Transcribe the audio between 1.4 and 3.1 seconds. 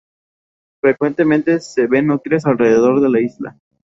se ven nutrias alrededor de